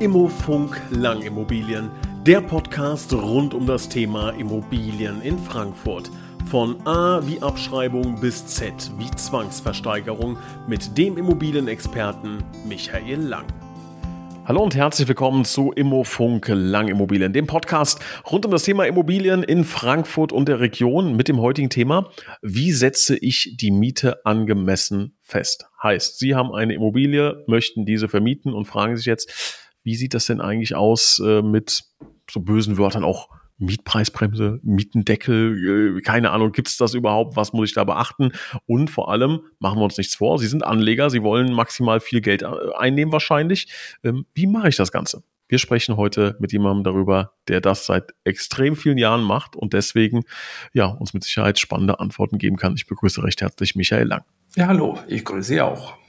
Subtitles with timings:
[0.00, 1.90] Immofunk Langimmobilien,
[2.24, 6.10] der Podcast rund um das Thema Immobilien in Frankfurt.
[6.46, 13.44] Von A wie Abschreibung bis Z wie Zwangsversteigerung mit dem Immobilienexperten Michael Lang.
[14.46, 18.00] Hallo und herzlich willkommen zu Immofunk Langimmobilien, dem Podcast
[18.32, 22.10] rund um das Thema Immobilien in Frankfurt und der Region mit dem heutigen Thema,
[22.40, 25.66] wie setze ich die Miete angemessen fest?
[25.82, 30.26] Heißt, Sie haben eine Immobilie, möchten diese vermieten und fragen sich jetzt, wie sieht das
[30.26, 31.84] denn eigentlich aus äh, mit
[32.30, 33.28] so bösen Wörtern auch
[33.60, 37.36] Mietpreisbremse, Mietendeckel, äh, keine Ahnung, gibt es das überhaupt?
[37.36, 38.32] Was muss ich da beachten?
[38.66, 42.20] Und vor allem, machen wir uns nichts vor, Sie sind Anleger, Sie wollen maximal viel
[42.20, 43.68] Geld äh, einnehmen wahrscheinlich.
[44.02, 45.22] Ähm, wie mache ich das Ganze?
[45.48, 50.22] Wir sprechen heute mit jemandem darüber, der das seit extrem vielen Jahren macht und deswegen
[50.72, 52.74] ja uns mit Sicherheit spannende Antworten geben kann.
[52.76, 54.22] Ich begrüße recht herzlich Michael Lang.
[54.56, 55.99] Ja, hallo, ich grüße Sie auch.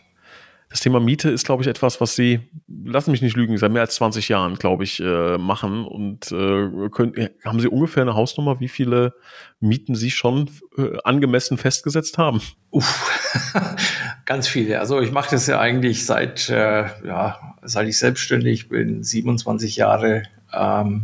[0.72, 2.40] Das Thema Miete ist, glaube ich, etwas, was Sie,
[2.86, 5.86] lassen mich nicht lügen, seit mehr als 20 Jahren, glaube ich, äh, machen.
[5.86, 9.14] Und äh, können, haben Sie ungefähr eine Hausnummer, wie viele
[9.60, 12.42] Mieten Sie schon äh, angemessen festgesetzt haben?
[12.70, 13.54] Uff,
[14.26, 14.80] ganz viele.
[14.80, 20.24] Also ich mache das ja eigentlich seit, äh, ja, seit ich selbstständig bin, 27 Jahre.
[20.54, 21.04] Ähm,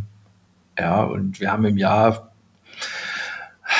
[0.78, 2.32] ja, und wir haben im Jahr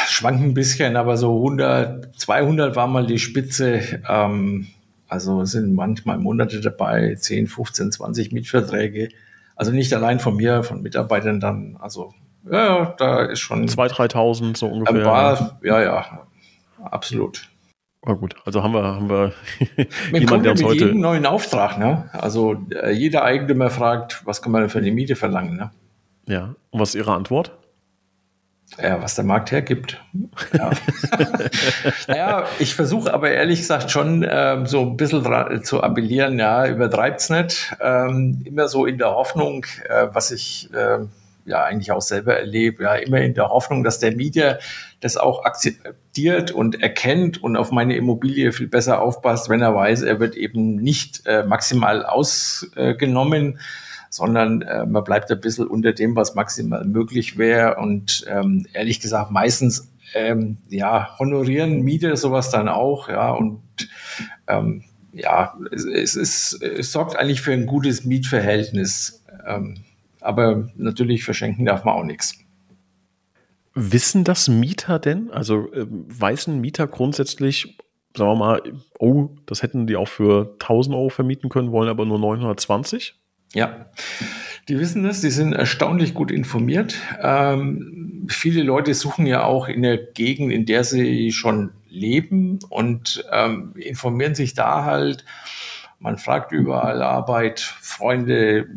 [0.07, 4.03] schwanken ein bisschen, aber so 100, 200 war mal die Spitze.
[4.07, 4.67] Ähm,
[5.09, 9.09] also es sind manchmal Monate dabei, 10, 15, 20 Mietverträge.
[9.57, 11.77] Also nicht allein von mir, von Mitarbeitern dann.
[11.81, 12.15] Also
[12.51, 13.67] ja, da ist schon.
[13.67, 15.05] 2.000, 3.000 so ungefähr.
[15.05, 16.27] War, ja, ja,
[16.83, 17.49] absolut.
[18.07, 19.33] Na gut, also haben wir, haben wir
[20.13, 20.85] jemanden, der uns mit heute.
[20.85, 22.09] Jedem neuen Auftrag, ne?
[22.13, 25.71] Also äh, jeder Eigentümer fragt, was kann man für die Miete verlangen, ne?
[26.27, 26.55] Ja.
[26.71, 27.59] Und was ist Ihre Antwort?
[28.77, 30.01] Ja, was der Markt hergibt.
[30.53, 30.71] Ja.
[32.07, 35.25] naja, ich versuche aber ehrlich gesagt schon ähm, so ein bisschen
[35.65, 37.75] zu appellieren, ja, übertreibt's nicht.
[37.81, 40.99] Ähm, immer so in der Hoffnung, äh, was ich äh,
[41.45, 44.59] ja eigentlich auch selber erlebe, ja, immer in der Hoffnung, dass der Mieter
[45.01, 50.03] das auch akzeptiert und erkennt und auf meine Immobilie viel besser aufpasst, wenn er weiß,
[50.03, 53.59] er wird eben nicht äh, maximal ausgenommen
[54.11, 57.77] sondern äh, man bleibt ein bisschen unter dem, was maximal möglich wäre.
[57.77, 63.61] Und ähm, ehrlich gesagt, meistens ähm, ja, honorieren Mieter sowas dann auch, ja, und
[64.47, 69.25] ähm, ja, es, es, ist, es sorgt eigentlich für ein gutes Mietverhältnis.
[69.47, 69.77] Ähm,
[70.21, 72.35] aber natürlich verschenken darf man auch nichts.
[73.75, 75.31] Wissen das Mieter denn?
[75.31, 77.79] Also äh, weiß Mieter grundsätzlich,
[78.17, 78.63] sagen wir mal,
[78.99, 83.15] oh, das hätten die auch für 1000 Euro vermieten können, wollen aber nur 920?
[83.55, 83.87] Ja,
[84.69, 86.95] die wissen das, die sind erstaunlich gut informiert.
[87.23, 93.25] Ähm, viele Leute suchen ja auch in der Gegend, in der sie schon leben und
[93.33, 95.25] ähm, informieren sich da halt.
[96.01, 98.69] Man fragt überall Arbeit, Freunde.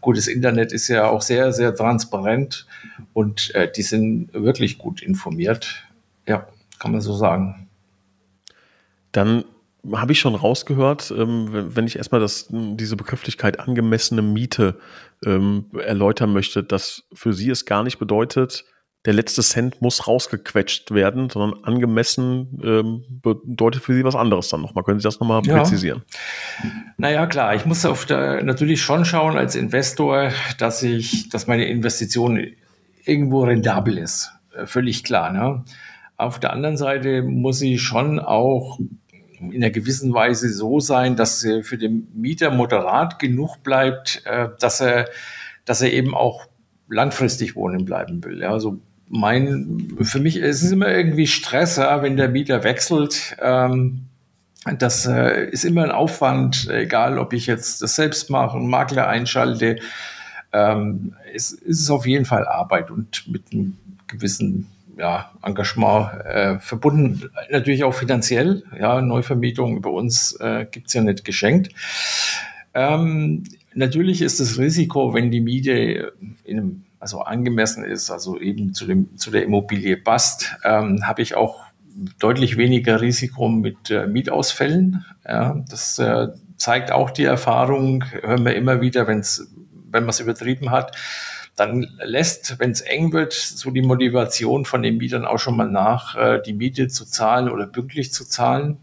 [0.00, 2.66] Gutes Internet ist ja auch sehr, sehr transparent
[3.12, 5.84] und äh, die sind wirklich gut informiert.
[6.26, 6.48] Ja,
[6.78, 7.68] kann man so sagen.
[9.12, 9.44] Dann
[9.90, 14.78] habe ich schon rausgehört, ähm, wenn ich erstmal das, diese Begrifflichkeit angemessene Miete
[15.24, 18.64] ähm, erläutern möchte, dass für Sie es gar nicht bedeutet,
[19.04, 24.60] der letzte Cent muss rausgequetscht werden, sondern angemessen ähm, bedeutet für Sie was anderes dann
[24.60, 24.84] nochmal.
[24.84, 25.58] Können Sie das nochmal ja.
[25.58, 26.02] präzisieren?
[26.98, 31.64] Naja, klar, ich muss auf der, natürlich schon schauen als Investor, dass ich, dass meine
[31.64, 32.46] Investition
[33.04, 34.30] irgendwo rentabel ist.
[34.54, 35.32] Äh, völlig klar.
[35.32, 35.64] Ne?
[36.16, 38.78] Auf der anderen Seite muss ich schon auch
[39.50, 44.80] in einer gewissen Weise so sein, dass für den Mieter moderat genug bleibt, äh, dass
[44.80, 45.08] er,
[45.64, 46.46] dass er eben auch
[46.88, 48.44] langfristig wohnen bleiben will.
[48.44, 53.36] Also mein, für mich ist es immer irgendwie Stress, wenn der Mieter wechselt.
[53.40, 54.06] Ähm,
[54.78, 59.08] das äh, ist immer ein Aufwand, egal ob ich jetzt das selbst mache, einen Makler
[59.08, 59.78] einschalte.
[60.52, 63.76] Ähm, es ist auf jeden Fall Arbeit und mit einem
[64.06, 64.68] gewissen
[65.02, 68.62] ja, Engagement äh, verbunden, natürlich auch finanziell.
[68.78, 71.74] Ja, Neuvermietung über uns äh, gibt's ja nicht geschenkt.
[72.72, 73.42] Ähm,
[73.74, 76.12] natürlich ist das Risiko, wenn die Miete
[76.44, 81.22] in einem, also angemessen ist, also eben zu, dem, zu der Immobilie passt, ähm, habe
[81.22, 81.64] ich auch
[82.20, 85.04] deutlich weniger Risiko mit äh, Mietausfällen.
[85.26, 89.48] Ja, das äh, zeigt auch die Erfahrung, hören wir immer wieder, wenn's,
[89.90, 90.96] wenn man es übertrieben hat
[91.56, 95.68] dann lässt, wenn es eng wird, so die Motivation von den Mietern auch schon mal
[95.68, 98.78] nach, äh, die Miete zu zahlen oder pünktlich zu zahlen.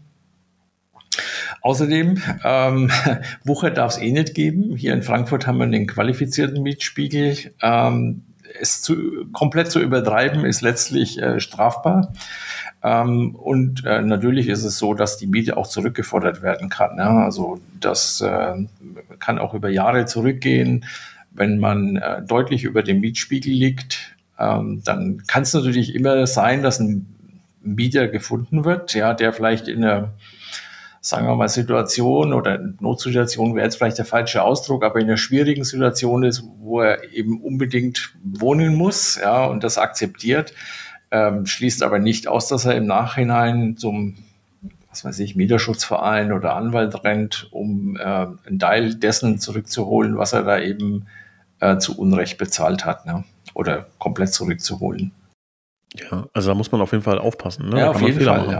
[1.62, 2.90] Außerdem, ähm,
[3.44, 4.76] Wucher darf es eh nicht geben.
[4.76, 7.52] Hier in Frankfurt haben wir einen qualifizierten Mietspiegel.
[7.60, 8.22] Ähm,
[8.58, 12.12] es zu, komplett zu übertreiben, ist letztlich äh, strafbar.
[12.82, 16.96] Ähm, und äh, natürlich ist es so, dass die Miete auch zurückgefordert werden kann.
[16.96, 17.04] Ne?
[17.04, 18.54] Also das äh,
[19.18, 20.84] kann auch über Jahre zurückgehen.
[21.32, 26.62] Wenn man äh, deutlich über dem Mietspiegel liegt, ähm, dann kann es natürlich immer sein,
[26.62, 27.06] dass ein
[27.62, 30.14] Mieter gefunden wird, ja, der vielleicht in einer
[31.00, 35.16] sagen wir mal, Situation oder Notsituation wäre jetzt vielleicht der falsche Ausdruck, aber in einer
[35.16, 40.52] schwierigen Situation ist, wo er eben unbedingt wohnen muss, ja, und das akzeptiert,
[41.10, 44.16] ähm, schließt aber nicht aus, dass er im Nachhinein zum,
[44.90, 50.42] was weiß ich, Mieterschutzverein oder Anwalt rennt, um äh, einen Teil dessen zurückzuholen, was er
[50.42, 51.06] da eben
[51.60, 53.24] äh, zu Unrecht bezahlt hat, ne?
[53.54, 55.12] oder komplett zurückzuholen.
[55.94, 57.68] Ja, also da muss man auf jeden Fall aufpassen.
[57.68, 57.80] Ne?
[57.80, 58.50] Ja, auf jeden Fall, machen.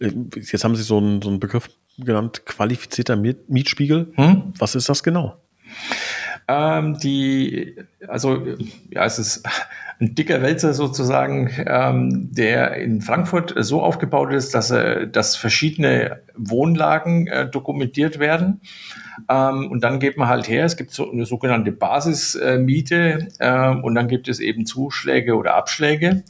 [0.00, 0.06] ja.
[0.06, 4.12] Äh, jetzt haben Sie so einen, so einen Begriff genannt, qualifizierter Mietspiegel.
[4.14, 4.52] Hm?
[4.58, 5.36] Was ist das genau?
[6.48, 7.76] Ähm, die,
[8.08, 8.42] also,
[8.90, 9.46] ja, es ist
[10.00, 16.22] ein dicker Wälzer sozusagen, ähm, der in Frankfurt so aufgebaut ist, dass, äh, dass verschiedene
[16.36, 18.62] Wohnlagen äh, dokumentiert werden.
[19.28, 23.94] Ähm, und dann geht man halt her, es gibt so eine sogenannte Basismiete äh, und
[23.94, 26.22] dann gibt es eben Zuschläge oder Abschläge.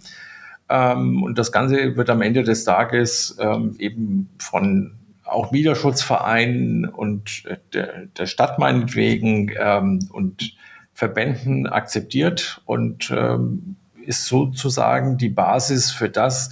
[0.69, 4.97] Ähm, und das Ganze wird am Ende des Tages ähm, eben von
[5.28, 10.56] auch Mieterschutzvereinen und der, der Stadt meinetwegen ähm, und
[10.92, 16.50] Verbänden akzeptiert und ähm, ist sozusagen die Basis für das,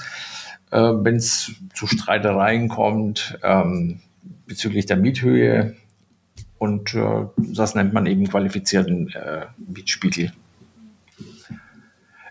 [0.70, 4.00] äh, wenn es zu Streitereien kommt ähm,
[4.46, 5.74] bezüglich der Miethöhe.
[6.58, 10.32] Und äh, das nennt man eben qualifizierten äh, Mietspiegel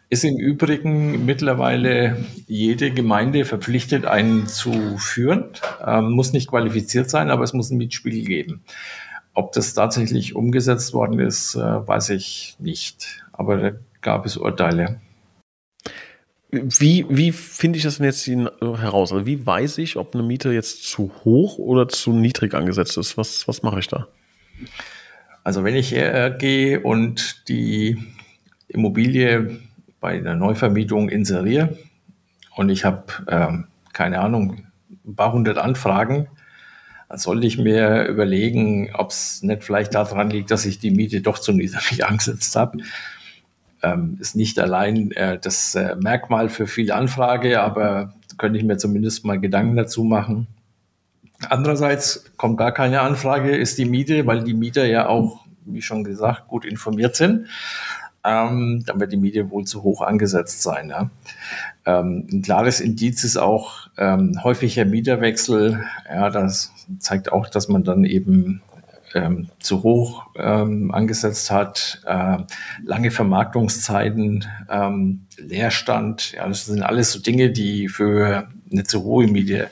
[0.10, 2.18] ist im Übrigen mittlerweile
[2.48, 5.46] jede Gemeinde verpflichtet, einen zu führen.
[5.86, 8.64] Ähm, muss nicht qualifiziert sein, aber es muss ein Mietspiegel geben.
[9.34, 13.24] Ob das tatsächlich umgesetzt worden ist, äh, weiß ich nicht.
[13.34, 13.72] Aber da
[14.02, 15.02] gab es Urteile.
[16.52, 19.12] Wie, wie finde ich das denn jetzt heraus?
[19.12, 23.18] Also wie weiß ich, ob eine Miete jetzt zu hoch oder zu niedrig angesetzt ist?
[23.18, 24.08] Was, was mache ich da?
[25.44, 27.98] Also wenn ich hergehe und die
[28.68, 29.60] Immobilie
[30.06, 31.80] bei der Neuvermietung inseriere
[32.56, 34.68] und ich habe, ähm, keine Ahnung,
[35.04, 36.28] ein paar hundert Anfragen,
[37.10, 41.22] dann sollte ich mir überlegen, ob es nicht vielleicht daran liegt, dass ich die Miete
[41.22, 42.78] doch zu niedrig angesetzt habe.
[43.82, 48.78] Ähm, ist nicht allein äh, das äh, Merkmal für viele Anfrage, aber könnte ich mir
[48.78, 50.46] zumindest mal Gedanken dazu machen.
[51.50, 56.04] Andererseits kommt gar keine Anfrage, ist die Miete, weil die Mieter ja auch, wie schon
[56.04, 57.48] gesagt, gut informiert sind
[58.26, 60.90] ähm, dann wird die Miete wohl zu hoch angesetzt sein.
[60.90, 61.10] Ja.
[61.86, 65.86] Ähm, ein klares Indiz ist auch ähm, häufiger Mieterwechsel.
[66.10, 68.62] Ja, das zeigt auch, dass man dann eben
[69.14, 72.38] ähm, zu hoch ähm, angesetzt hat, äh,
[72.84, 76.34] lange Vermarktungszeiten, ähm, Leerstand.
[76.34, 79.70] Ja, das sind alles so Dinge, die für eine zu hohe Miete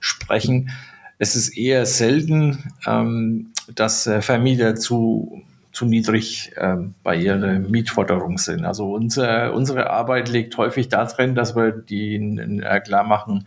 [0.00, 0.70] sprechen.
[1.18, 8.38] Es ist eher selten, ähm, dass äh, Vermieter zu zu niedrig ähm, bei ihrer Mietforderung
[8.38, 8.64] sind.
[8.64, 12.16] Also unser, unsere Arbeit liegt häufig darin, dass wir die
[12.62, 13.46] äh, klar machen,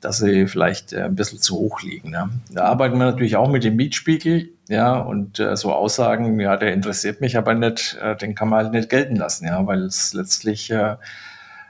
[0.00, 2.10] dass sie vielleicht äh, ein bisschen zu hoch liegen.
[2.10, 2.30] Ne?
[2.50, 6.72] Da arbeiten wir natürlich auch mit dem Mietspiegel, ja, und äh, so Aussagen, ja, der
[6.72, 10.14] interessiert mich aber nicht, äh, den kann man halt nicht gelten lassen, ja, weil es
[10.14, 10.96] letztlich äh,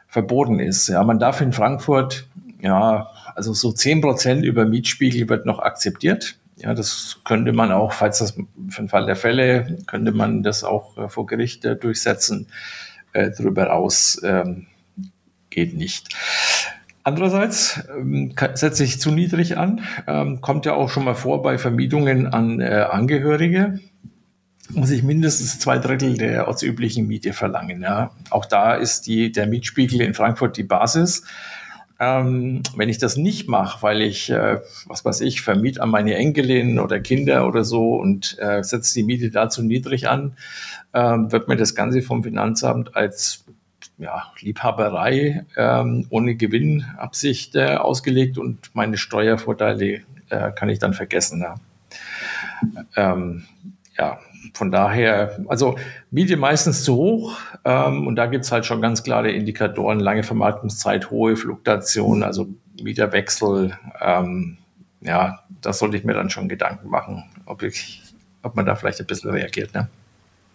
[0.08, 0.88] verboten ist.
[0.88, 2.28] Ja, man darf in Frankfurt,
[2.60, 6.36] ja, also so zehn Prozent über Mietspiegel wird noch akzeptiert.
[6.62, 8.32] Ja, das könnte man auch, falls das
[8.68, 12.46] für den Fall der Fälle, könnte man das auch äh, vor Gericht äh, durchsetzen.
[13.12, 14.66] Äh, darüber raus ähm,
[15.50, 16.14] geht nicht.
[17.04, 21.58] Andererseits ähm, setze ich zu niedrig an, ähm, kommt ja auch schon mal vor bei
[21.58, 23.80] Vermietungen an äh, Angehörige,
[24.70, 27.82] muss ich mindestens zwei Drittel der ortsüblichen Miete verlangen.
[27.82, 28.12] Ja.
[28.30, 31.24] Auch da ist die, der Mietspiegel in Frankfurt die Basis.
[32.02, 36.16] Ähm, wenn ich das nicht mache, weil ich, äh, was weiß ich, vermiet an meine
[36.16, 40.36] Enkelin oder Kinder oder so und äh, setze die Miete dazu niedrig an,
[40.92, 43.44] äh, wird mir das Ganze vom Finanzamt als
[43.98, 51.42] ja, Liebhaberei ähm, ohne Gewinnabsicht äh, ausgelegt und meine Steuervorteile äh, kann ich dann vergessen.
[51.42, 51.54] Ja.
[52.96, 53.44] Ähm,
[53.96, 54.18] ja,
[54.54, 55.76] von daher, also
[56.10, 60.22] Miete meistens zu hoch ähm, und da gibt es halt schon ganz klare Indikatoren, lange
[60.22, 62.48] Vermarktungszeit, hohe Fluktuation, also
[62.82, 63.76] Mieterwechsel.
[64.00, 64.58] Ähm,
[65.00, 68.02] ja, da sollte ich mir dann schon Gedanken machen, ob, ich,
[68.42, 69.74] ob man da vielleicht ein bisschen reagiert.
[69.74, 69.88] Ne?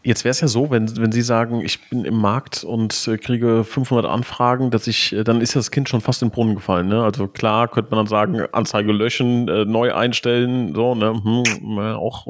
[0.07, 3.17] Jetzt wäre es ja so, wenn, wenn Sie sagen, ich bin im Markt und äh,
[3.17, 6.55] kriege 500 Anfragen, dass ich, äh, dann ist das Kind schon fast in den Brunnen
[6.55, 6.87] gefallen.
[6.87, 7.03] Ne?
[7.03, 11.13] Also klar könnte man dann sagen, Anzeige löschen, äh, neu einstellen, so, ne?
[11.21, 12.25] Hm, auch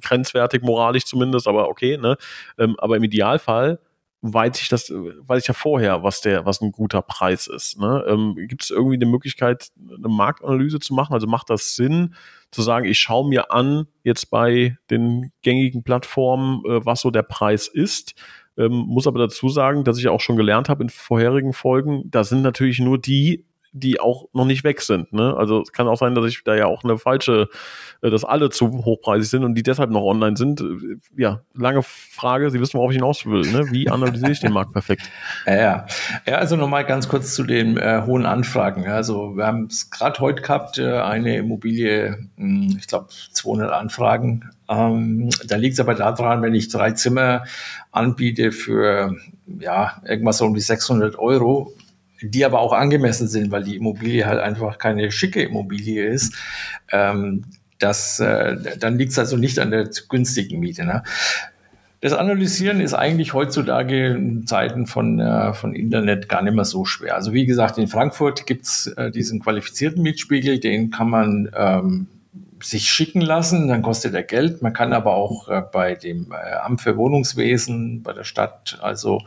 [0.00, 1.98] grenzwertig, moralisch zumindest, aber okay.
[1.98, 2.16] Ne?
[2.58, 3.80] Ähm, aber im Idealfall
[4.22, 7.78] weiß ich das, weiß ich ja vorher, was der, was ein guter Preis ist.
[7.78, 8.04] Ne?
[8.06, 11.14] Ähm, Gibt es irgendwie eine Möglichkeit, eine Marktanalyse zu machen?
[11.14, 12.14] Also macht das Sinn,
[12.50, 17.22] zu sagen, ich schaue mir an, jetzt bei den gängigen Plattformen, äh, was so der
[17.22, 18.14] Preis ist.
[18.56, 22.24] Ähm, muss aber dazu sagen, dass ich auch schon gelernt habe in vorherigen Folgen, da
[22.24, 25.12] sind natürlich nur die die auch noch nicht weg sind.
[25.12, 25.34] Ne?
[25.36, 27.48] Also es kann auch sein, dass ich da ja auch eine falsche,
[28.02, 30.60] äh, dass alle zu hochpreisig sind und die deshalb noch online sind.
[30.60, 32.50] Äh, ja, lange Frage.
[32.50, 33.42] Sie wissen, worauf ich hinaus will.
[33.42, 33.70] Ne?
[33.70, 35.02] Wie analysiere ich den Markt perfekt?
[35.46, 35.86] Ja,
[36.26, 36.36] ja.
[36.36, 38.86] also nochmal ganz kurz zu den äh, hohen Anfragen.
[38.86, 43.72] Also wir haben es gerade heute gehabt, äh, eine Immobilie, mh, hm, ich glaube 200
[43.72, 44.50] Anfragen.
[44.68, 47.44] Ähm, da liegt es aber daran, wenn ich drei Zimmer
[47.90, 51.72] anbiete für ja irgendwas so um die 600 Euro,
[52.22, 56.34] die aber auch angemessen sind, weil die Immobilie halt einfach keine schicke Immobilie ist.
[56.90, 57.44] Ähm,
[57.78, 60.84] das, äh, dann liegt es also nicht an der günstigen Miete.
[60.84, 61.02] Ne?
[62.02, 66.84] Das Analysieren ist eigentlich heutzutage in Zeiten von, äh, von Internet gar nicht mehr so
[66.84, 67.14] schwer.
[67.14, 72.06] Also wie gesagt, in Frankfurt gibt's äh, diesen qualifizierten Mietspiegel, den kann man ähm,
[72.62, 74.62] sich schicken lassen, dann kostet er Geld.
[74.62, 79.22] Man kann aber auch äh, bei dem äh, Amt für Wohnungswesen, bei der Stadt, also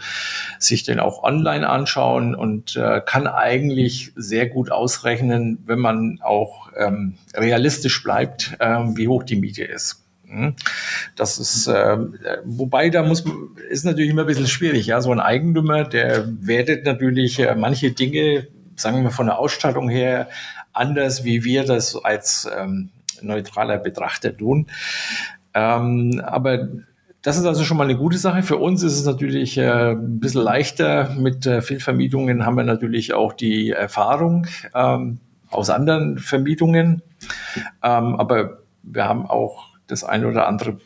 [0.59, 6.69] sich den auch online anschauen und äh, kann eigentlich sehr gut ausrechnen, wenn man auch
[6.77, 10.03] ähm, realistisch bleibt, äh, wie hoch die Miete ist.
[10.27, 10.55] Hm?
[11.15, 11.97] Das ist, äh,
[12.43, 13.23] wobei da muss
[13.69, 14.87] ist natürlich immer ein bisschen schwierig.
[14.87, 19.89] Ja, so ein Eigentümer, der wertet natürlich äh, manche Dinge, sagen wir von der Ausstattung
[19.89, 20.29] her,
[20.73, 22.89] anders, wie wir das als ähm,
[23.22, 24.67] neutraler Betrachter tun.
[25.53, 26.67] Ähm, aber
[27.24, 28.43] das ist also schon mal eine gute Sache.
[28.43, 31.10] Für uns ist es natürlich äh, ein bisschen leichter.
[31.17, 37.01] Mit äh, Fehlvermietungen haben wir natürlich auch die Erfahrung ähm, aus anderen Vermietungen.
[37.82, 40.79] Ähm, aber wir haben auch das eine oder andere,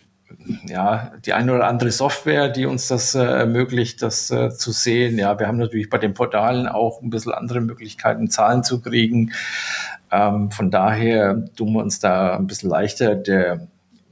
[0.67, 5.17] ja, die eine oder andere Software, die uns das äh, ermöglicht, das äh, zu sehen.
[5.17, 9.31] Ja, wir haben natürlich bei den Portalen auch ein bisschen andere Möglichkeiten, Zahlen zu kriegen.
[10.11, 13.15] Ähm, von daher tun wir uns da ein bisschen leichter.
[13.15, 13.67] Der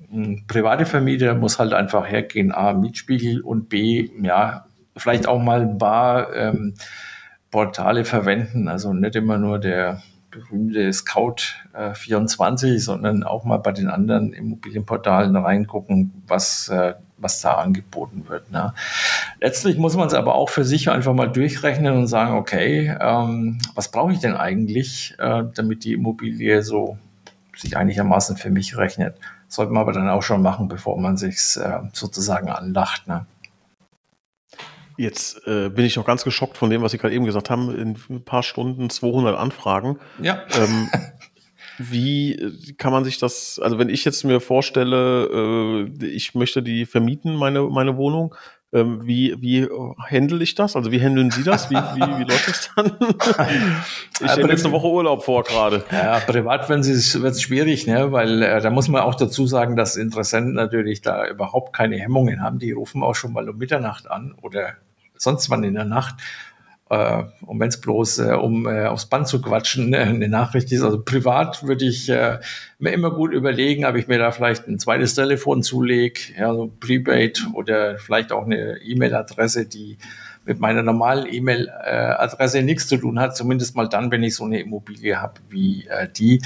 [0.10, 4.66] hm, private Vermieter muss halt einfach hergehen, A, Mietspiegel und B, ja,
[4.98, 6.76] vielleicht auch mal ein paar ähm,
[7.52, 8.68] Portale verwenden.
[8.68, 14.34] Also nicht immer nur der berühmte Scout äh, 24, sondern auch mal bei den anderen
[14.34, 18.52] Immobilienportalen reingucken, was äh, was da angeboten wird.
[18.52, 18.74] Ne?
[19.40, 23.60] Letztlich muss man es aber auch für sich einfach mal durchrechnen und sagen, okay, ähm,
[23.74, 26.98] was brauche ich denn eigentlich, äh, damit die Immobilie so
[27.56, 29.18] sich einigermaßen für mich rechnet.
[29.48, 33.08] Sollte man aber dann auch schon machen, bevor man sich äh, sozusagen anlacht.
[33.08, 33.26] Ne?
[34.98, 37.74] Jetzt äh, bin ich noch ganz geschockt von dem, was Sie gerade eben gesagt haben.
[37.76, 40.00] In ein paar Stunden 200 Anfragen.
[40.22, 40.44] Ja.
[40.58, 40.90] Ähm,
[41.78, 46.86] Wie kann man sich das, also wenn ich jetzt mir vorstelle, äh, ich möchte die
[46.86, 48.36] vermieten, meine, meine Wohnung,
[48.76, 50.76] ähm, wie, wie handle ich das?
[50.76, 51.70] Also wie handeln Sie das?
[51.70, 52.92] Wie, wie, wie läuft das dann?
[54.22, 55.84] ich stelle jetzt eine Woche Urlaub vor gerade.
[55.92, 58.12] Ja, privat wird es schwierig, ne?
[58.12, 62.42] weil äh, da muss man auch dazu sagen, dass Interessenten natürlich da überhaupt keine Hemmungen
[62.42, 62.60] haben.
[62.60, 64.74] Die rufen auch schon mal um Mitternacht an oder
[65.18, 66.16] sonst wann in der Nacht
[66.90, 70.72] äh, und wenn es bloß äh, um äh, aufs Band zu quatschen, äh, eine Nachricht
[70.72, 70.84] ist.
[70.84, 72.40] Also privat würde ich äh,
[72.78, 76.72] mir immer gut überlegen, ob ich mir da vielleicht ein zweites Telefon zulege, ja, so
[76.80, 79.98] Prepaid oder vielleicht auch eine E-Mail-Adresse, die
[80.46, 84.60] mit meiner normalen E-Mail-Adresse nichts zu tun hat, zumindest mal dann, wenn ich so eine
[84.60, 86.42] Immobilie habe wie äh, die.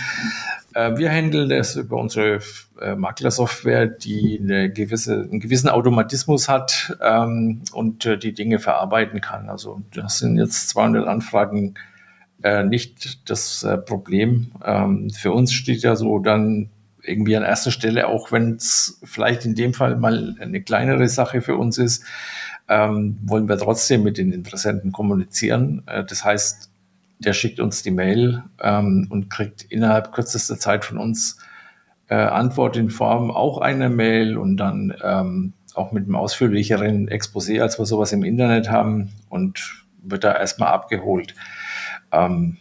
[0.73, 2.39] Äh, wir handeln das über unsere
[2.81, 9.19] äh, Maklersoftware, die eine gewisse, einen gewissen Automatismus hat ähm, und äh, die Dinge verarbeiten
[9.19, 9.49] kann.
[9.49, 11.75] Also das sind jetzt 200 Anfragen
[12.67, 14.53] nicht das Problem.
[14.63, 16.69] Ähm, für uns steht ja so dann
[17.03, 21.41] irgendwie an erster Stelle, auch wenn es vielleicht in dem Fall mal eine kleinere Sache
[21.41, 22.05] für uns ist,
[22.69, 25.83] ähm, wollen wir trotzdem mit den Interessenten kommunizieren.
[25.87, 26.69] Äh, das heißt,
[27.19, 31.37] der schickt uns die Mail ähm, und kriegt innerhalb kürzester Zeit von uns
[32.07, 37.61] äh, Antwort in Form auch einer Mail und dann ähm, auch mit einem ausführlicheren Exposé,
[37.61, 41.35] als wir sowas im Internet haben und wird da erstmal abgeholt.
[42.11, 42.57] Ähm,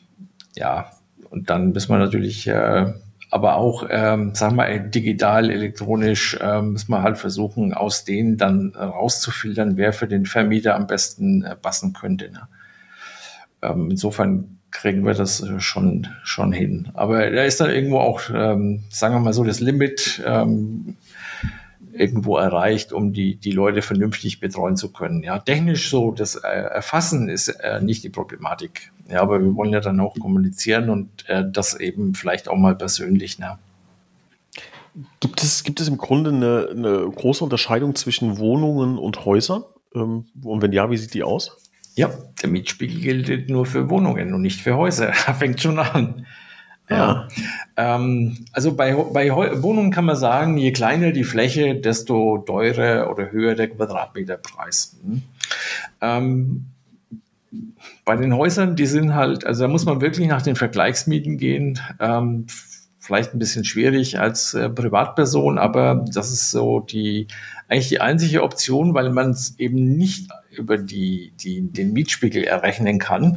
[0.57, 0.91] ja,
[1.31, 2.93] und dann müssen wir natürlich äh,
[3.31, 8.75] aber auch, ähm, sagen wir, digital, elektronisch ähm, muss man halt versuchen, aus denen dann
[8.75, 12.31] rauszufiltern, wer für den Vermieter am besten äh, passen könnte.
[12.31, 12.49] Ne?
[13.63, 16.89] Ähm, insofern kriegen wir das äh, schon, schon hin.
[16.95, 20.23] Aber da ist dann irgendwo auch, ähm, sagen wir mal so, das Limit.
[20.25, 20.97] Ähm,
[21.99, 25.23] irgendwo erreicht, um die, die Leute vernünftig betreuen zu können.
[25.23, 28.93] Ja, technisch so das äh, Erfassen ist äh, nicht die Problematik.
[29.09, 32.77] Ja, aber wir wollen ja dann auch kommunizieren und äh, das eben vielleicht auch mal
[32.77, 33.39] persönlich.
[33.39, 33.59] Ne?
[35.21, 39.65] Gibt es, gibt es im Grunde eine, eine große Unterscheidung zwischen Wohnungen und Häusern?
[39.95, 41.57] Ähm, und wenn ja, wie sieht die aus?
[41.95, 42.11] Ja,
[42.43, 45.13] der Mietspiegel gilt nur für Wohnungen und nicht für Häuser.
[45.39, 46.27] Fängt schon an.
[46.91, 47.29] Ja.
[47.77, 53.31] Ähm, also bei, bei Wohnungen kann man sagen, je kleiner die Fläche, desto teurer oder
[53.31, 54.97] höher der Quadratmeterpreis.
[55.05, 55.23] Hm.
[56.01, 56.67] Ähm,
[58.05, 61.79] bei den Häusern, die sind halt, also da muss man wirklich nach den Vergleichsmieten gehen.
[62.01, 62.47] Ähm,
[62.99, 67.27] vielleicht ein bisschen schwierig als äh, Privatperson, aber das ist so die
[67.69, 72.99] eigentlich die einzige Option, weil man es eben nicht über die, die, den Mietspiegel errechnen
[72.99, 73.37] kann.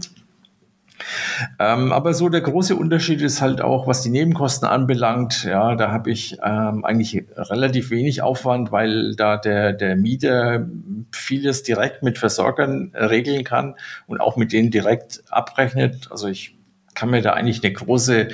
[1.59, 5.43] Ähm, aber so der große Unterschied ist halt auch, was die Nebenkosten anbelangt.
[5.43, 10.67] Ja, da habe ich ähm, eigentlich relativ wenig Aufwand, weil da der, der Mieter
[11.11, 13.75] vieles direkt mit Versorgern regeln kann
[14.07, 16.09] und auch mit denen direkt abrechnet.
[16.11, 16.55] Also ich
[16.93, 18.29] kann mir da eigentlich eine große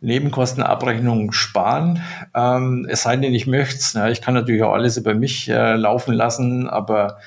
[0.00, 2.02] Nebenkostenabrechnung sparen.
[2.34, 3.94] Ähm, es sei denn, ich möchte es.
[3.94, 4.10] Ne?
[4.10, 7.18] Ich kann natürlich auch alles über mich äh, laufen lassen, aber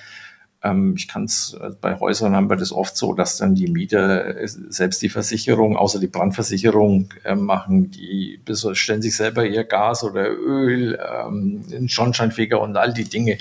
[0.95, 4.37] ich kann es, äh, bei Häusern haben wir das oft so, dass dann die Mieter
[4.37, 8.39] äh, selbst die Versicherung, außer die Brandversicherung äh, machen, die
[8.73, 13.39] stellen sich selber ihr Gas oder Öl, ähm, einen Schornsteinfeger und all die Dinge.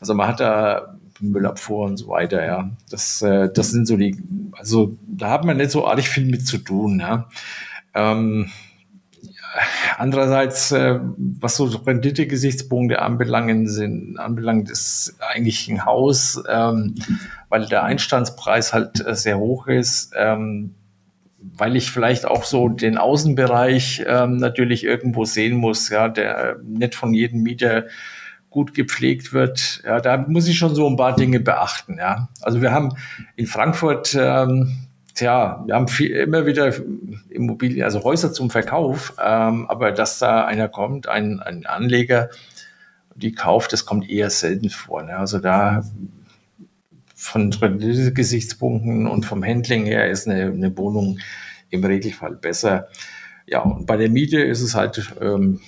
[0.00, 2.70] Also man hat da Müllabfuhr und so weiter, ja.
[2.90, 4.16] Das, äh, das sind so die,
[4.52, 7.28] also da hat man nicht so artig viel mit zu tun, ja.
[7.94, 8.50] Ähm,
[10.00, 16.94] andererseits, äh, was so Rendite-Gesichtspunkte anbelangen, sind, anbelangt, ist eigentlich ein Haus, ähm,
[17.50, 20.74] weil der Einstandspreis halt äh, sehr hoch ist, ähm,
[21.38, 26.94] weil ich vielleicht auch so den Außenbereich ähm, natürlich irgendwo sehen muss, ja, der nicht
[26.94, 27.84] von jedem Mieter
[28.48, 29.82] gut gepflegt wird.
[29.84, 31.98] Ja, da muss ich schon so ein paar Dinge beachten.
[31.98, 32.94] Ja, also wir haben
[33.36, 36.72] in Frankfurt ähm, Tja, wir haben viel, immer wieder
[37.28, 42.30] Immobilien, also Häuser zum Verkauf, ähm, aber dass da einer kommt, ein, ein Anleger,
[43.14, 45.02] die kauft, das kommt eher selten vor.
[45.02, 45.16] Ne?
[45.16, 45.84] Also da
[47.14, 51.18] von Gesichtspunkten und vom Handling her ist eine, eine Wohnung
[51.68, 52.88] im Regelfall besser.
[53.46, 55.60] Ja, und bei der Miete ist es halt, ähm,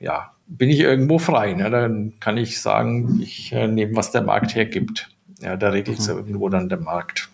[0.00, 1.54] ja, bin ich irgendwo frei.
[1.54, 1.70] Ne?
[1.70, 5.08] Dann kann ich sagen, ich äh, nehme, was der Markt hergibt.
[5.40, 6.18] Ja, da regelt es mhm.
[6.18, 7.30] irgendwo dann der Markt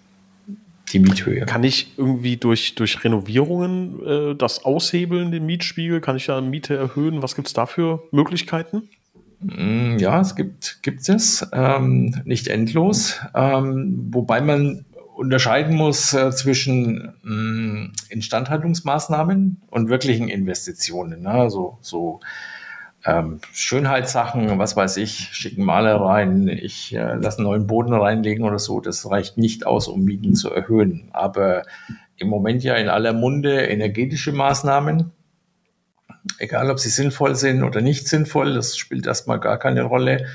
[0.93, 1.47] die Miethöhe.
[1.47, 6.01] Kann ich irgendwie durch, durch Renovierungen äh, das aushebeln, den Mietspiegel?
[6.01, 7.23] Kann ich da Miete erhöhen?
[7.23, 8.89] Was gibt es da für Möglichkeiten?
[9.41, 11.47] Mm, ja, es gibt, gibt es.
[11.53, 13.21] Ähm, nicht endlos.
[13.35, 14.85] Ähm, wobei man
[15.17, 21.23] unterscheiden muss äh, zwischen mh, mm, Instandhaltungsmaßnahmen und wirklichen Investitionen.
[21.23, 21.31] Ne?
[21.31, 22.21] Also so
[23.07, 28.45] ähm, Schönheitssachen, was weiß ich, schicken Maler rein, ich äh, lasse einen neuen Boden reinlegen
[28.45, 31.09] oder so, das reicht nicht aus, um Mieten zu erhöhen.
[31.13, 31.63] Aber
[32.17, 35.13] im Moment ja in aller Munde energetische Maßnahmen,
[36.39, 40.27] egal ob sie sinnvoll sind oder nicht sinnvoll, das spielt erstmal gar keine Rolle.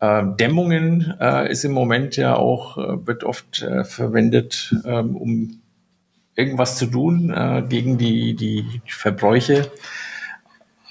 [0.00, 5.60] Ähm, Dämmungen äh, ist im Moment ja auch, äh, wird oft äh, verwendet, ähm, um
[6.34, 9.70] irgendwas zu tun äh, gegen die, die Verbräuche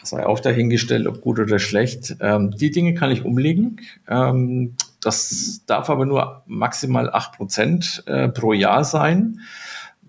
[0.10, 2.16] sei auch dahingestellt, ob gut oder schlecht.
[2.20, 3.82] Ähm, die Dinge kann ich umlegen.
[4.08, 9.42] Ähm, das darf aber nur maximal acht Prozent äh, pro Jahr sein.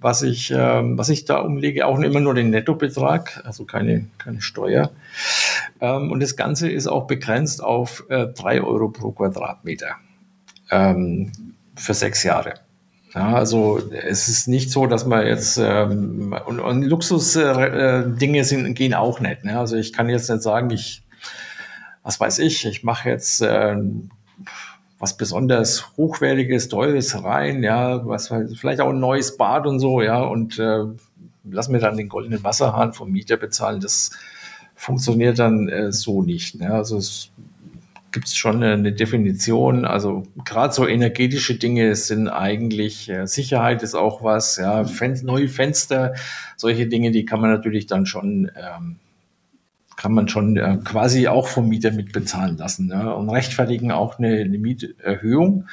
[0.00, 4.40] Was ich, ähm, was ich da umlege, auch immer nur den Nettobetrag, also keine, keine
[4.40, 4.92] Steuer.
[5.80, 9.96] Ähm, und das Ganze ist auch begrenzt auf äh, drei Euro pro Quadratmeter
[10.70, 11.32] ähm,
[11.74, 12.54] für sechs Jahre.
[13.14, 18.94] Ja, also es ist nicht so, dass man jetzt ähm, und, und Luxusdinge äh, gehen
[18.94, 19.44] auch nicht.
[19.44, 19.59] Ne?
[19.59, 21.03] Also ich kann jetzt nicht sagen, ich,
[22.03, 23.77] was weiß ich, ich mache jetzt äh,
[24.99, 30.21] was besonders hochwertiges, teures rein, ja, was vielleicht auch ein neues Bad und so, ja,
[30.23, 30.85] und äh,
[31.44, 33.81] lass mir dann den goldenen Wasserhahn vom Mieter bezahlen.
[33.81, 34.11] Das
[34.75, 36.57] funktioniert dann äh, so nicht.
[36.57, 36.73] Ne?
[36.73, 37.31] Also es
[38.12, 39.85] gibt es schon eine Definition.
[39.85, 45.49] Also gerade so energetische Dinge sind eigentlich, äh, Sicherheit ist auch was, ja, Fen neue
[45.49, 46.14] Fenster,
[46.57, 48.97] solche Dinge, die kann man natürlich dann schon, ähm,
[49.97, 53.14] kann man schon äh, quasi auch vom Mieter mit bezahlen lassen ne?
[53.14, 55.66] und rechtfertigen auch eine, eine Mieterhöhung.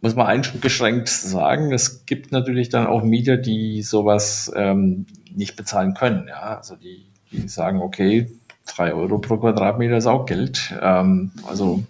[0.00, 5.94] Muss man eingeschränkt sagen, es gibt natürlich dann auch Mieter, die sowas ähm, nicht bezahlen
[5.94, 6.28] können.
[6.28, 6.56] Ja?
[6.56, 8.30] Also die, die sagen, okay,
[8.66, 10.74] drei Euro pro Quadratmeter ist auch Geld.
[10.80, 11.82] Ähm, also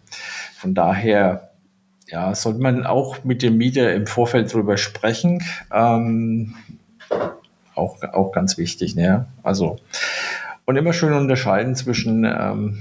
[0.56, 1.50] von daher
[2.08, 5.42] ja, sollte man auch mit dem Mieter im Vorfeld drüber sprechen.
[5.72, 6.54] Ähm,
[7.74, 8.94] auch, auch ganz wichtig.
[8.94, 9.26] Ne?
[9.42, 9.78] Also,
[10.64, 12.80] Und immer schön unterscheiden zwischen ähm,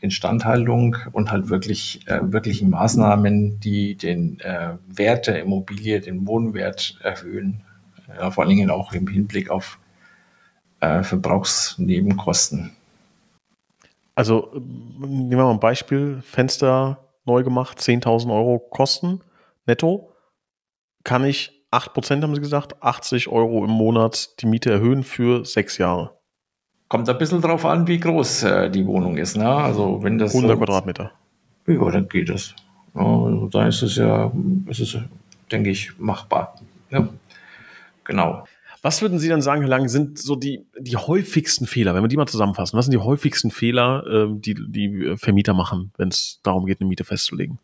[0.00, 6.98] Instandhaltung und halt wirklich äh, wirklichen Maßnahmen, die den äh, Wert der Immobilie, den Wohnwert
[7.02, 7.62] erhöhen.
[8.16, 9.78] Ja, vor allen Dingen auch im Hinblick auf
[10.80, 12.72] äh, Verbrauchsnebenkosten.
[14.14, 19.20] Also nehmen wir mal ein Beispiel, Fenster neu gemacht, 10.000 Euro Kosten
[19.66, 20.12] netto.
[21.04, 25.78] Kann ich 8%, haben Sie gesagt, 80 Euro im Monat die Miete erhöhen für sechs
[25.78, 26.18] Jahre.
[26.88, 29.36] Kommt ein bisschen drauf an, wie groß äh, die Wohnung ist.
[29.36, 29.48] Ne?
[29.48, 31.10] Also wenn das 100 Quadratmeter.
[31.66, 32.28] Ja, dann geht.
[32.28, 32.34] Ja,
[32.94, 34.30] also da ist es ja,
[34.66, 34.98] ist es,
[35.50, 36.54] denke ich, machbar.
[36.90, 37.08] Ja,
[38.04, 38.44] genau.
[38.82, 42.08] Was würden Sie dann sagen, Herr Lang, sind so die, die häufigsten Fehler, wenn wir
[42.08, 42.76] die mal zusammenfassen?
[42.76, 46.88] Was sind die häufigsten Fehler, äh, die die Vermieter machen, wenn es darum geht, eine
[46.88, 47.58] Miete festzulegen?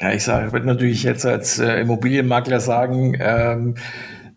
[0.00, 3.76] Ja, ich sage, würde natürlich jetzt als äh, Immobilienmakler sagen, ähm,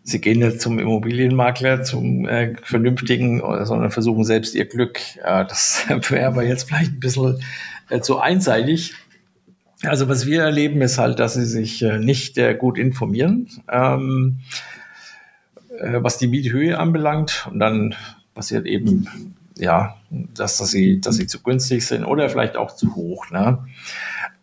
[0.08, 4.98] Sie gehen nicht zum Immobilienmakler, zum äh, vernünftigen, sondern versuchen selbst ihr Glück.
[5.16, 7.42] Ja, das wäre aber jetzt vielleicht ein bisschen
[7.90, 8.94] äh, zu einseitig.
[9.82, 14.40] Also was wir erleben, ist halt, dass sie sich äh, nicht äh, gut informieren, ähm,
[15.78, 17.48] äh, was die Miethöhe anbelangt.
[17.50, 17.94] Und dann
[18.34, 22.94] passiert eben, ja, dass, dass, sie, dass sie zu günstig sind oder vielleicht auch zu
[22.94, 23.30] hoch.
[23.30, 23.58] Ne?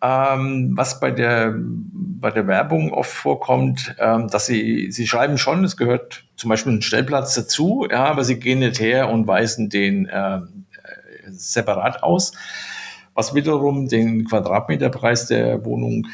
[0.02, 5.64] Ähm, was bei der, bei der Werbung oft vorkommt, ähm, dass sie, sie schreiben schon,
[5.64, 9.70] es gehört zum Beispiel ein Stellplatz dazu, ja, aber sie gehen nicht her und weisen
[9.70, 10.40] den äh,
[11.28, 12.32] separat aus,
[13.14, 16.06] was wiederum den Quadratmeterpreis der Wohnung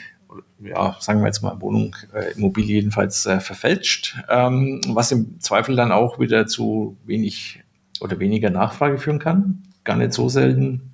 [0.64, 5.76] ja, sagen wir jetzt mal Wohnung, äh, Immobilie jedenfalls äh, verfälscht, ähm, was im Zweifel
[5.76, 7.62] dann auch wieder zu wenig
[8.00, 9.62] oder weniger Nachfrage führen kann.
[9.84, 10.92] Gar nicht so selten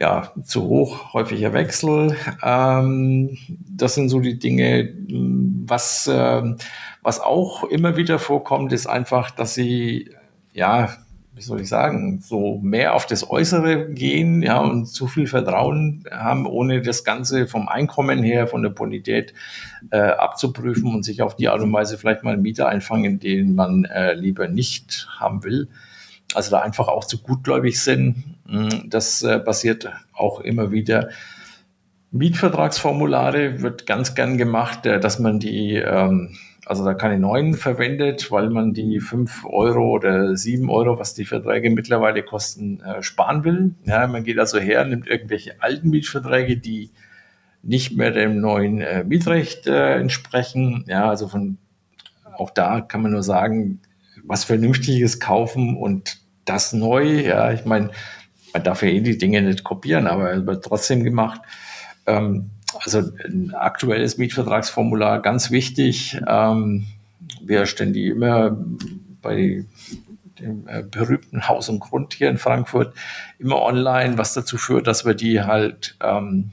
[0.00, 2.16] ja, zu hoch, häufiger Wechsel.
[2.42, 4.92] Ähm, das sind so die Dinge,
[5.66, 6.42] was, äh,
[7.02, 10.10] was auch immer wieder vorkommt, ist einfach, dass sie,
[10.52, 10.90] ja,
[11.34, 16.04] wie soll ich sagen, so mehr auf das Äußere gehen, ja, und zu viel Vertrauen
[16.10, 19.34] haben, ohne das Ganze vom Einkommen her, von der Bonität
[19.90, 23.84] äh, abzuprüfen und sich auf die Art und Weise vielleicht mal Mieter einfangen, den man
[23.84, 25.68] äh, lieber nicht haben will
[26.34, 28.24] also da einfach auch zu gutgläubig sind.
[28.46, 31.10] Mm, das äh, passiert auch immer wieder.
[32.10, 38.30] Mietvertragsformulare wird ganz gern gemacht, äh, dass man die, ähm, also da keine neuen verwendet,
[38.30, 43.44] weil man die fünf Euro oder sieben Euro, was die Verträge mittlerweile kosten, äh, sparen
[43.44, 43.74] will.
[43.84, 46.90] Ja, man geht also her, nimmt irgendwelche alten Mietverträge, die
[47.62, 50.84] nicht mehr dem neuen Mietrecht entsprechen.
[50.86, 51.56] Ja, also von
[52.36, 53.80] auch da kann man nur sagen,
[54.22, 57.22] was Vernünftiges kaufen und das neu.
[57.22, 57.90] Ja, ich meine,
[58.52, 61.40] man darf ja eh die Dinge nicht kopieren, aber es wird trotzdem gemacht.
[62.06, 62.50] Ähm,
[62.82, 66.20] also ein aktuelles Mietvertragsformular ganz wichtig.
[66.26, 66.86] Ähm,
[67.40, 68.56] wir stellen die immer
[69.22, 69.64] bei
[70.38, 72.94] dem äh, berühmten Haus und Grund hier in Frankfurt
[73.38, 76.50] immer online, was dazu führt, dass wir die halt, ähm,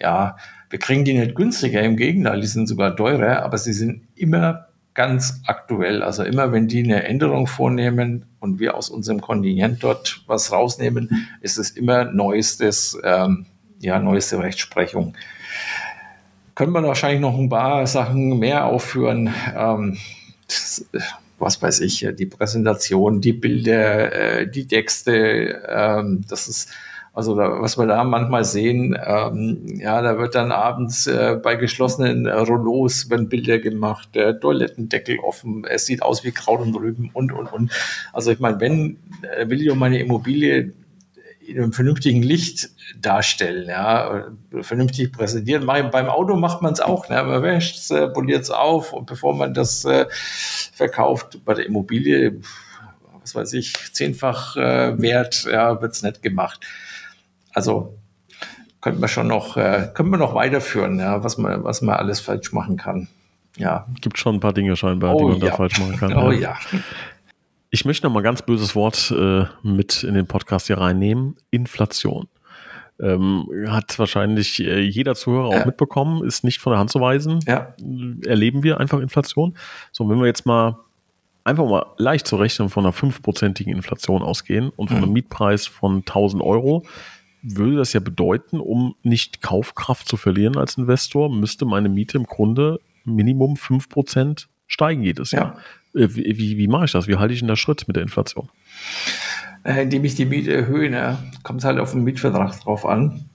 [0.00, 0.36] ja,
[0.70, 4.66] wir kriegen die nicht günstiger, im Gegenteil, die sind sogar teurer, aber sie sind immer
[4.94, 6.02] ganz aktuell.
[6.02, 11.28] Also immer, wenn die eine Änderung vornehmen und wir aus unserem Kontingent dort was rausnehmen,
[11.40, 13.46] ist es immer neuestes, ähm,
[13.78, 15.14] ja, neueste Rechtsprechung.
[16.56, 19.32] Können wir wahrscheinlich noch ein paar Sachen mehr aufführen.
[19.54, 19.98] Ähm,
[21.38, 26.70] was weiß ich, die Präsentation, die Bilder, äh, die Texte, ähm, das ist
[27.12, 31.56] also da, was wir da manchmal sehen, ähm, ja, da wird dann abends äh, bei
[31.56, 36.74] geschlossenen äh, Rollos werden Bilder gemacht, der Toilettendeckel offen, es sieht aus wie Kraut und
[36.74, 37.70] Rüben und, und, und.
[38.14, 38.98] Also ich meine, wenn,
[39.36, 40.72] äh, will ich auch meine Immobilie
[41.46, 44.26] in einem vernünftigen Licht darstellen, ja,
[44.60, 45.66] vernünftig präsentieren.
[45.66, 47.22] Beim Auto macht man es auch, ne?
[47.22, 50.06] man wäscht es, äh, poliert es auf und bevor man das äh,
[50.72, 52.40] verkauft, bei der Immobilie,
[53.20, 56.64] was weiß ich, zehnfach äh, wert, ja, wird es nicht gemacht.
[57.52, 57.98] Also
[58.80, 62.20] könnten wir schon noch, äh, können wir noch weiterführen, ja, was man, was man alles
[62.20, 63.08] falsch machen kann.
[63.56, 63.86] Ja.
[64.00, 65.50] Gibt schon ein paar Dinge scheinbar, oh, die man ja.
[65.50, 66.12] da falsch machen kann.
[66.16, 66.56] Oh ja.
[66.70, 66.78] ja.
[67.70, 71.36] Ich möchte noch mal ein ganz böses Wort äh, mit in den Podcast hier reinnehmen.
[71.50, 72.28] Inflation.
[72.98, 75.60] Ähm, hat wahrscheinlich äh, jeder Zuhörer ja.
[75.60, 77.40] auch mitbekommen, ist nicht von der Hand zu weisen.
[77.46, 77.74] Ja.
[78.24, 79.56] Erleben wir einfach Inflation.
[79.92, 80.78] So, wenn wir jetzt mal
[81.44, 85.04] einfach mal leicht zu rechnen von einer fünfprozentigen Inflation ausgehen und von mhm.
[85.04, 86.84] einem Mietpreis von 1000 Euro,
[87.42, 92.24] würde das ja bedeuten, um nicht Kaufkraft zu verlieren als Investor, müsste meine Miete im
[92.24, 95.54] Grunde Minimum 5% steigen jedes Jahr.
[95.54, 95.60] Ja.
[95.96, 97.08] Äh, wie, wie, mache ich das?
[97.08, 98.48] Wie halte ich denn da Schritt mit der Inflation?
[99.64, 101.18] Äh, indem ich die Miete erhöhe, ne?
[101.42, 103.28] kommt halt auf den Mietvertrag drauf an.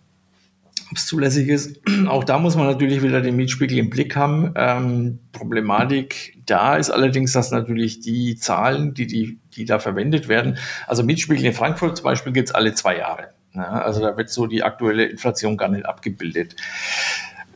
[0.89, 1.81] ob es zulässig ist.
[2.07, 4.53] Auch da muss man natürlich wieder den Mietspiegel im Blick haben.
[4.55, 10.57] Ähm, Problematik da ist allerdings, dass natürlich die Zahlen, die, die, die da verwendet werden,
[10.87, 13.29] also Mietspiegel in Frankfurt zum Beispiel gibt es alle zwei Jahre.
[13.53, 16.55] Ja, also da wird so die aktuelle Inflation gar nicht abgebildet.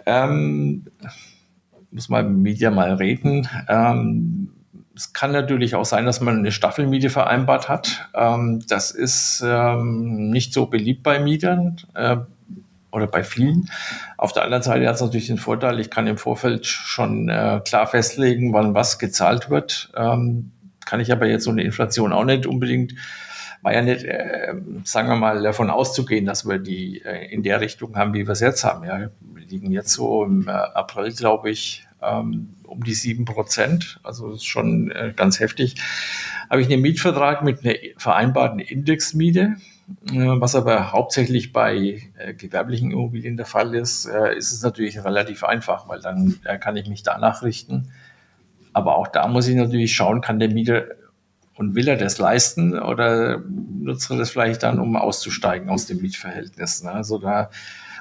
[0.05, 0.85] Ähm,
[1.91, 3.47] muss man mit Media mal reden.
[3.69, 4.49] Ähm,
[4.95, 8.09] es kann natürlich auch sein, dass man eine Staffelmiete vereinbart hat.
[8.13, 11.77] Ähm, das ist ähm, nicht so beliebt bei Mietern.
[11.93, 12.17] Äh,
[12.95, 13.69] oder bei vielen.
[14.17, 17.59] Auf der anderen Seite hat es natürlich den Vorteil, ich kann im Vorfeld schon äh,
[17.65, 19.91] klar festlegen, wann was gezahlt wird.
[19.97, 20.51] Ähm,
[20.85, 22.93] kann ich aber jetzt so eine Inflation auch nicht unbedingt,
[23.61, 24.53] war ja nicht, äh,
[24.85, 28.31] sagen wir mal, davon auszugehen, dass wir die äh, in der Richtung haben, wie wir
[28.31, 28.85] es jetzt haben.
[28.85, 33.99] Ja, wir liegen jetzt so im äh, April, glaube ich, ähm, um die sieben Prozent.
[34.03, 35.75] Also ist schon äh, ganz heftig.
[36.49, 39.55] Habe ich einen Mietvertrag mit einer vereinbarten Indexmiete
[39.87, 45.43] was aber hauptsächlich bei äh, gewerblichen Immobilien der Fall ist, äh, ist es natürlich relativ
[45.43, 47.91] einfach, weil dann äh, kann ich mich danach richten.
[48.73, 50.85] Aber auch da muss ich natürlich schauen, kann der Mieter
[51.55, 53.43] und will er das leisten oder
[53.79, 56.83] nutzt er das vielleicht dann, um auszusteigen aus dem Mietverhältnis?
[56.83, 56.91] Ne?
[56.91, 57.51] Also da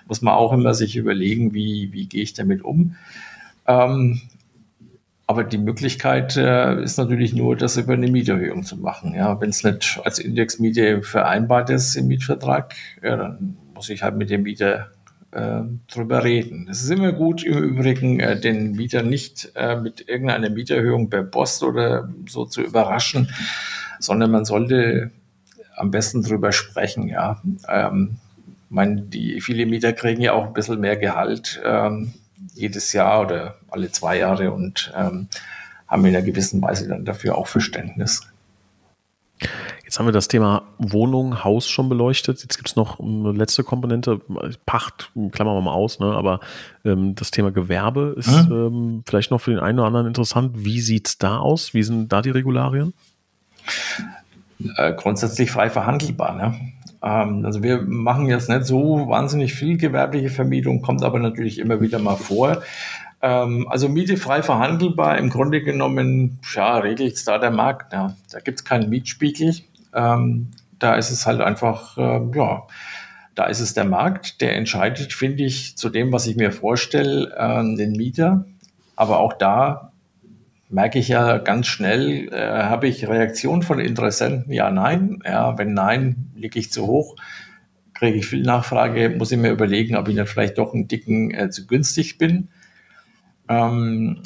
[0.09, 2.97] muss man auch immer sich überlegen, wie, wie gehe ich damit um.
[3.67, 4.21] Ähm,
[5.27, 9.15] aber die Möglichkeit äh, ist natürlich nur, das über eine Mieterhöhung zu machen.
[9.15, 14.17] Ja, wenn es nicht als Indexmiete vereinbart ist im Mietvertrag, ja, dann muss ich halt
[14.17, 14.91] mit dem Mieter
[15.31, 16.69] äh, drüber reden.
[16.71, 21.23] Es ist immer gut, im Übrigen äh, den Mieter nicht äh, mit irgendeiner Mieterhöhung per
[21.23, 23.31] Post oder so zu überraschen,
[23.99, 25.11] sondern man sollte
[25.75, 27.09] am besten drüber sprechen.
[27.09, 28.19] Ja, ähm,
[28.69, 31.63] meine, die viele Mieter kriegen ja auch ein bisschen mehr Gehalt.
[31.65, 32.13] Ähm,
[32.55, 35.29] jedes Jahr oder alle zwei Jahre und ähm,
[35.87, 38.23] haben in einer gewissen Weise dann dafür auch Verständnis.
[39.85, 42.43] Jetzt haben wir das Thema Wohnung, Haus schon beleuchtet.
[42.43, 44.21] Jetzt gibt es noch eine letzte Komponente,
[44.65, 46.07] Pacht, klammern wir mal aus, ne?
[46.07, 46.41] aber
[46.85, 48.53] ähm, das Thema Gewerbe ist hm?
[48.53, 50.53] ähm, vielleicht noch für den einen oder anderen interessant.
[50.65, 51.75] Wie sieht es da aus?
[51.75, 52.95] Wie sind da die Regularien?
[54.77, 56.35] Äh, grundsätzlich frei verhandelbar.
[56.35, 56.74] Ne?
[57.05, 61.81] Ähm, also wir machen jetzt nicht so wahnsinnig viel gewerbliche Vermietung, kommt aber natürlich immer
[61.81, 62.63] wieder mal vor.
[63.21, 67.93] Ähm, also Miete frei verhandelbar, im Grunde genommen, ja, regelt es da der Markt.
[67.93, 68.17] Ja.
[68.33, 69.55] Da gibt es keinen Mietspiegel.
[69.95, 72.65] Ähm, da ist es halt einfach, äh, ja,
[73.35, 77.35] da ist es der Markt, der entscheidet, finde ich, zu dem, was ich mir vorstelle,
[77.37, 78.47] äh, den Mieter.
[78.97, 79.93] Aber auch da
[80.69, 85.21] merke ich ja ganz schnell, äh, habe ich Reaktionen von Interessenten, ja, nein.
[85.25, 87.17] Ja, wenn nein, liege ich zu hoch,
[87.95, 91.33] kriege ich viel Nachfrage, muss ich mir überlegen, ob ich dann vielleicht doch einen dicken
[91.33, 92.49] äh, zu günstig bin.
[93.49, 94.21] Ähm,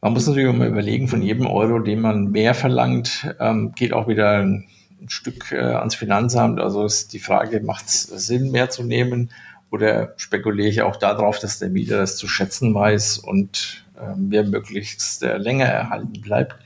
[0.00, 3.92] man muss natürlich auch mal überlegen, von jedem Euro, den man mehr verlangt, ähm, geht
[3.92, 4.66] auch wieder ein,
[5.00, 6.58] ein Stück äh, ans Finanzamt.
[6.58, 9.30] Also ist die Frage, macht es Sinn, mehr zu nehmen?
[9.70, 14.44] Oder spekuliere ich auch darauf, dass der Mieter das zu schätzen weiß und äh, mir
[14.44, 16.56] möglichst äh, länger erhalten bleibt.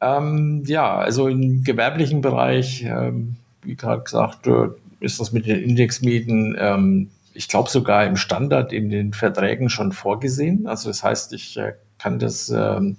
[0.00, 4.68] Ähm, ja, also im gewerblichen Bereich, ähm, wie gerade gesagt, äh,
[5.00, 9.92] ist das mit den Indexmieten, ähm, ich glaube sogar im Standard in den Verträgen schon
[9.92, 10.66] vorgesehen.
[10.66, 12.96] Also das heißt, ich äh, kann das, ähm,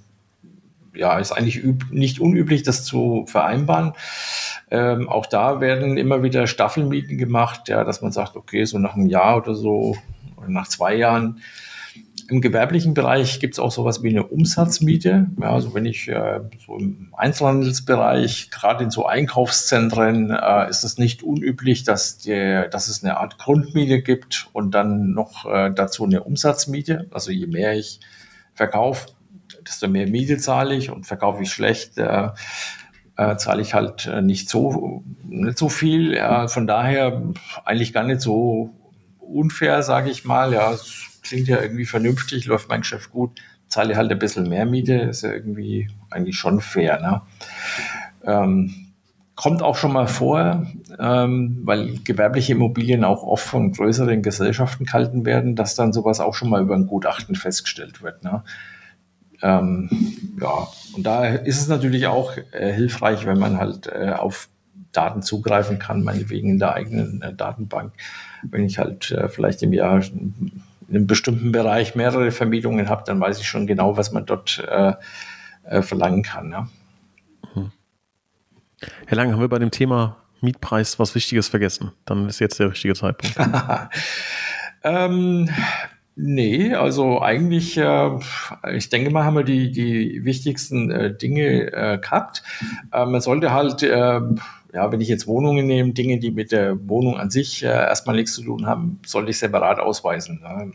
[0.93, 3.93] ja, ist eigentlich nicht unüblich, das zu vereinbaren.
[4.69, 8.95] Ähm, auch da werden immer wieder Staffelmieten gemacht, ja, dass man sagt, okay, so nach
[8.95, 9.97] einem Jahr oder so
[10.38, 11.41] oder nach zwei Jahren
[12.29, 15.27] im gewerblichen Bereich gibt es auch sowas wie eine Umsatzmiete.
[15.39, 20.97] Ja, also wenn ich äh, so im Einzelhandelsbereich, gerade in so Einkaufszentren, äh, ist es
[20.97, 26.05] nicht unüblich, dass, die, dass es eine Art Grundmiete gibt und dann noch äh, dazu
[26.05, 27.07] eine Umsatzmiete.
[27.12, 27.99] Also je mehr ich
[28.53, 29.07] verkaufe,
[29.67, 32.29] desto mehr Miete zahle ich und verkaufe ich schlecht, äh,
[33.17, 36.19] äh, zahle ich halt äh, nicht so, nicht so viel.
[36.47, 37.21] Von daher
[37.65, 38.71] eigentlich gar nicht so
[39.19, 40.53] unfair, sage ich mal.
[40.53, 40.75] Ja,
[41.21, 45.23] klingt ja irgendwie vernünftig, läuft mein Geschäft gut, zahle halt ein bisschen mehr Miete, ist
[45.23, 46.99] ja irgendwie eigentlich schon fair.
[47.01, 47.21] Ne?
[48.23, 48.91] Ähm,
[49.36, 50.67] kommt auch schon mal vor,
[50.99, 56.36] ähm, weil gewerbliche Immobilien auch oft von größeren Gesellschaften gehalten werden, dass dann sowas auch
[56.36, 58.23] schon mal über ein Gutachten festgestellt wird.
[58.23, 58.43] Ne?
[59.41, 59.89] Ähm,
[60.39, 64.49] ja, und da ist es natürlich auch äh, hilfreich, wenn man halt äh, auf
[64.91, 67.93] Daten zugreifen kann, meinetwegen in der eigenen äh, Datenbank.
[68.43, 70.01] Wenn ich halt äh, vielleicht im Jahr
[70.91, 74.60] in einem bestimmten Bereich mehrere Vermietungen habe, dann weiß ich schon genau, was man dort
[74.67, 74.93] äh,
[75.63, 76.51] äh, verlangen kann.
[76.51, 76.67] Ja.
[77.56, 77.71] Mhm.
[79.06, 81.93] Herr Lang, haben wir bei dem Thema Mietpreis was Wichtiges vergessen?
[82.04, 83.38] Dann ist jetzt der richtige Zeitpunkt.
[84.84, 85.49] ähm,
[86.17, 88.10] nee, also eigentlich, äh,
[88.73, 92.43] ich denke mal, haben wir die, die wichtigsten äh, Dinge äh, gehabt.
[92.91, 93.82] Äh, man sollte halt
[94.73, 98.15] ja, wenn ich jetzt Wohnungen nehme, Dinge, die mit der Wohnung an sich äh, erstmal
[98.15, 100.41] nichts zu tun haben, sollte ich separat ausweisen.
[100.41, 100.71] Ne?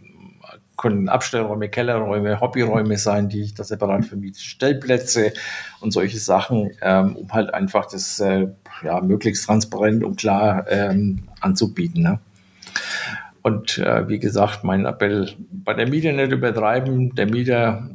[0.76, 5.32] Können Abstellräume, Kellerräume, Hobbyräume sein, die ich da separat vermiete, Stellplätze
[5.80, 8.48] und solche Sachen, ähm, um halt einfach das äh,
[8.84, 12.02] ja, möglichst transparent und klar ähm, anzubieten.
[12.02, 12.18] Ne?
[13.40, 17.14] Und äh, wie gesagt, mein Appell, bei der Miete nicht übertreiben.
[17.14, 17.88] Der Mieter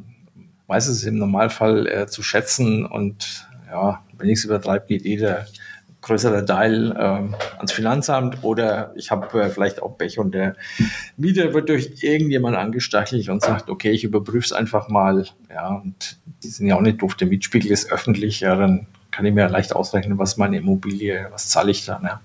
[0.66, 5.46] weiß es im Normalfall äh, zu schätzen und ja, wenn ich es übertreibe, geht jeder
[6.02, 10.56] größere Teil ähm, ans Finanzamt oder ich habe äh, vielleicht auch Pech und der
[11.16, 15.24] Mieter wird durch irgendjemand angestachelt und sagt, okay, ich überprüfe es einfach mal.
[15.48, 17.14] Ja, und die sind ja auch nicht doof.
[17.14, 21.48] Der Mietspiegel ist öffentlich, ja, dann kann ich mir leicht ausrechnen, was meine Immobilie, was
[21.48, 22.20] zahle ich dann, ja.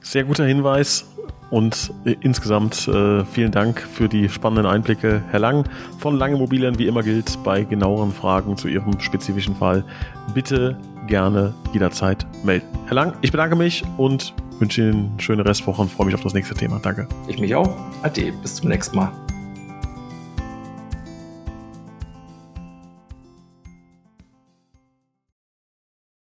[0.00, 1.04] Sehr guter Hinweis
[1.50, 5.64] und äh, insgesamt äh, vielen Dank für die spannenden Einblicke, Herr Lang.
[5.98, 9.84] Von Lang Immobilien, wie immer gilt, bei genaueren Fragen zu Ihrem spezifischen Fall,
[10.32, 10.76] bitte
[11.08, 12.66] gerne jederzeit melden.
[12.86, 16.22] Herr Lang, ich bedanke mich und wünsche Ihnen eine schöne Restwoche und freue mich auf
[16.22, 16.78] das nächste Thema.
[16.80, 17.08] Danke.
[17.26, 17.74] Ich mich auch.
[18.02, 19.10] Ade, bis zum nächsten Mal.